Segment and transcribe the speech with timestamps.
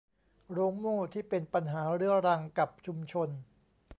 [0.51, 3.29] โรงโม่ที่เป็นปัญหาเรื้อรังกับชุมชน